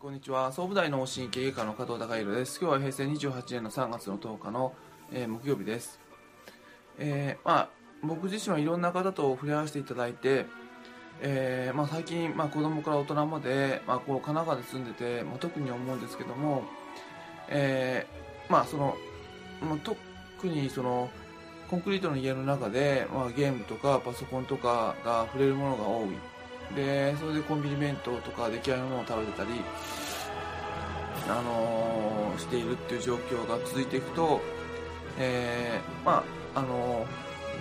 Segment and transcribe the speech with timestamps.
[0.00, 0.50] こんにちは。
[0.50, 2.58] 総武大脳神経外科の加藤孝弘です。
[2.58, 4.72] 今日は平成28年の3月の10日の、
[5.12, 6.00] えー、木曜日です。
[6.98, 7.68] えー、まあ
[8.02, 10.46] 僕自身はいろんな方と触れ合わせていただいて
[11.20, 16.64] えー、まあ、最近、まあ、子供から大人まで、まあ、こう神奈川で住んでて、まあ、特に思うんですけども、
[17.50, 18.96] えー、まあその、
[19.60, 19.98] まあ、特
[20.46, 21.10] にその
[21.68, 26.39] コンクリートの家の中で、まあ、ゲームとかパソコンとかが触れるものが多い。
[26.74, 29.50] でそれでコンビニ弁当とか出来合いのものを食べてたり、
[31.28, 34.40] あのー、しているっていう状況が続いていくと、
[35.18, 36.24] えー、ま
[36.54, 37.06] ああの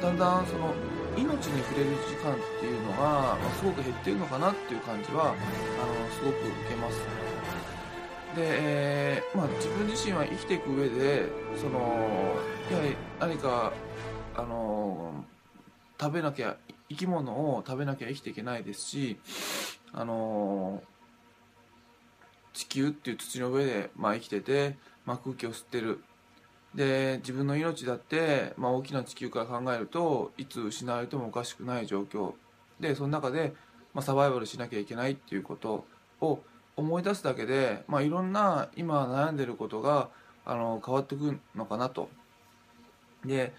[0.00, 0.74] ー、だんだんその
[1.16, 5.34] 命に触れる時間っていうのが、まあ、すごく減っているのかなっていう感じはあの
[6.12, 7.00] すごく受けます。
[8.34, 12.34] で、えー、まあ、自分自身は生きていく上でその
[12.70, 13.72] やはり何か
[14.34, 15.24] あの
[16.00, 16.56] 食べなきゃ
[16.88, 19.18] 生き物を食べなきゃ生きていけないですし
[19.92, 20.82] あの
[22.52, 26.02] 地球っていう土の上で、まあ、生きてて、まあ、空気を吸ってる
[26.74, 32.32] で自分の命だって、まあ、大きな地球から考えるといつ失われてもおかしくない状況
[32.80, 33.54] でその中で、
[33.92, 35.84] まあ、サバイバルしなきゃいけないっていうこと
[36.20, 36.40] を
[36.76, 40.08] 思い出すだけで、まあ、いろんな今悩んでることが
[40.44, 42.08] あの変わってくるのかなと。
[43.24, 43.54] で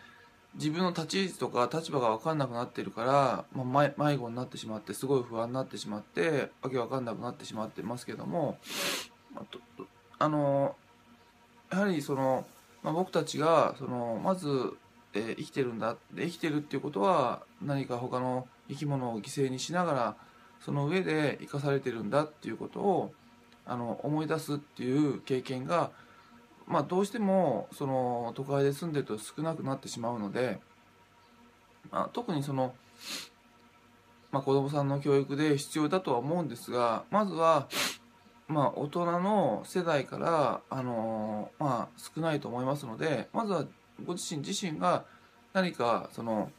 [0.55, 8.57] 自分の立ち位置とか立場が分かんなくなってるから、まあ、迷子になってしまってすごい不安になってしまってわけ分かんなくなってしまってますけども
[10.17, 10.75] あの
[11.71, 12.45] やはりその、
[12.83, 14.47] まあ、僕たちがそのまず、
[15.13, 20.15] えー、生きてるんだ生きてるっていうことは何か他の生き物を犠牲にしながら
[20.63, 23.13] その上で生かされてるんだっていうことを
[23.65, 25.91] あの思い出すっていう経験が
[26.67, 30.59] まあ、どうしてもその都会で住んでると少なくなってしまうので、
[31.91, 32.73] まあ、特にその、
[34.31, 37.67] まあ、子どもさんの教育で必要だとは思うんですがまずは、
[38.47, 43.65] まあ、大人の世代からあの、まあ、少ないと思いますのでまずは
[44.03, 45.05] ご自身自身が
[45.53, 46.51] 何かその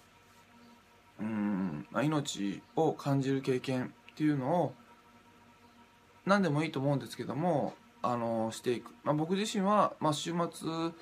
[1.18, 4.74] うん、まあ、命を感じる経験っていうのを
[6.26, 7.74] 何でもいいと思うんですけども
[8.06, 10.92] あのしていく、まあ、僕自身は、まあ、週末、ま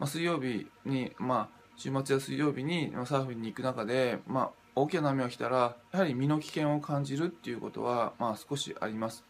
[0.00, 9.24] あ、水曜日に、まあ、週末や水曜日にサーフィンに行く中で、まあ、大きな波が来たらやはり身の危険を感じるっていうことは、まあ、少しあります。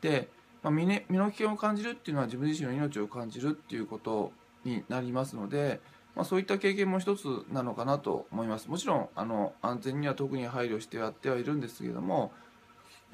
[0.00, 0.28] で、
[0.62, 4.32] まあ身ね、身の危険を感じるっていうのは自分自身の命を感じるっていうこと
[4.64, 5.80] になりますので、
[6.14, 8.68] まあ、そういった経験も一つなのかなと思います。
[8.68, 12.32] もちろんあの安全には特に配慮してやってはいるんですけれども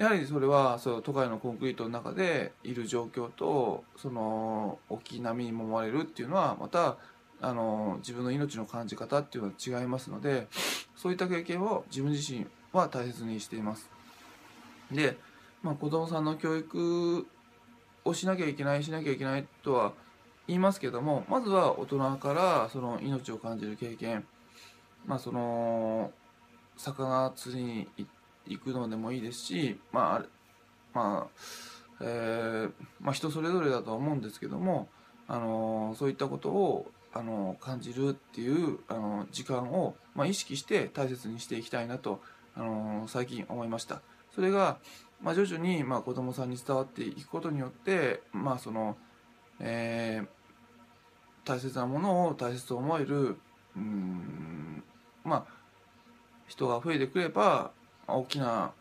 [0.00, 6.96] やはりそれはそう都会のコンクリートの中でいる状況とその大きい波に揉まれるっていうのはまた
[7.42, 10.48] あの自分の命の感じ方っていうのは違いますので
[10.96, 13.90] そういった経験を自分自身は大切にしています。
[14.90, 15.18] で、
[15.62, 17.26] まあ、子供さんの教育
[18.06, 19.92] をしなきゃいけないしなきゃいけないとは
[20.46, 24.24] 言いますけどもまずは大人からその命を感じる経験
[25.06, 26.10] まあその
[26.78, 31.30] 魚釣りに行って行くのでもいいですし、まあ、まあ、
[32.00, 34.88] えー、まあ、人それぞれだとは思うんですけども、
[35.28, 42.20] あのそういったことを、あの感じるっていう、あの時間を、まあ、意識して大切にしていきたいなと、
[42.54, 44.00] あの最近思いました。
[44.34, 44.78] それが、
[45.20, 48.96] まあ、徐々に、まあ、子供さんに伝わっていくことによって、まあ、その、
[49.58, 53.36] えー、大切なものを大切と思える、
[53.76, 54.82] うん、
[55.24, 55.60] まあ、
[56.46, 57.72] 人が増えてくれば、
[58.14, 58.72] 大きな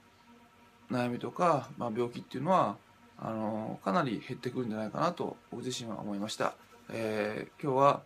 [0.91, 2.77] 悩みとか、まあ、病気っていうのは
[3.17, 6.53] あのかなり減ってくるんじゃないかなと僕自身は思いました、
[6.91, 8.01] えー、今日は、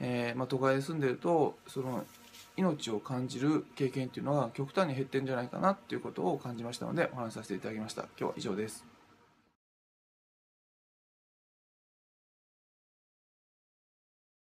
[0.00, 2.04] えー、まあ、都会で住んでるとその
[2.56, 8.02] 命を感じる経験っていうのが極端に減ってるんじゃないかなっていうことを感じましたのでお話しさせていただきました。
[8.02, 8.97] 今日は以上です。